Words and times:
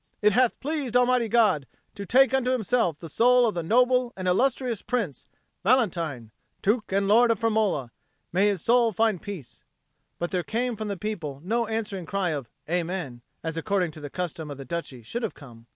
It 0.19 0.31
hath 0.31 0.59
pleased 0.59 0.97
Almighty 0.97 1.27
God 1.29 1.67
to 1.93 2.07
take 2.07 2.33
unto 2.33 2.49
Himself 2.49 2.97
the 2.97 3.07
soul 3.07 3.45
of 3.45 3.53
the 3.53 3.61
noble 3.61 4.13
and 4.17 4.27
illustrious 4.27 4.81
Prince, 4.81 5.27
Valentine, 5.63 6.31
Duke 6.63 6.91
and 6.91 7.07
Lord 7.07 7.29
of 7.29 7.39
Firmola. 7.39 7.91
May 8.33 8.47
his 8.47 8.63
soul 8.63 8.91
find 8.93 9.21
peace!" 9.21 9.61
But 10.17 10.31
there 10.31 10.41
came 10.41 10.75
from 10.75 10.87
the 10.87 10.97
people 10.97 11.39
no 11.43 11.67
answering 11.67 12.07
cry 12.07 12.31
of 12.31 12.49
"Amen," 12.67 13.21
as, 13.43 13.57
according 13.57 13.91
to 13.91 13.99
the 13.99 14.09
custom 14.09 14.49
of 14.49 14.57
the 14.57 14.65
Duchy, 14.65 15.03
should 15.03 15.21
have 15.21 15.35
come. 15.35 15.67